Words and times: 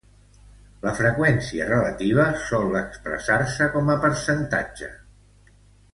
La 0.85 0.93
freqüència 0.99 1.67
relativa 1.67 2.25
sol 2.47 2.79
expressar-se 2.81 3.71
com 3.77 3.95
a 3.95 3.99
percentatge. 4.07 4.91